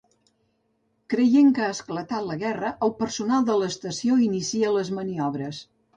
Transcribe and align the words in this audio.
Creient 1.13 1.51
que 1.59 1.65
ha 1.67 1.75
esclatat 1.75 2.25
la 2.29 2.37
guerra 2.45 2.71
el 2.87 2.95
personal 3.03 3.45
de 3.51 3.61
l'estació 3.65 4.19
inicia 4.31 4.73
les 4.79 4.95
maniobres. 5.01 5.63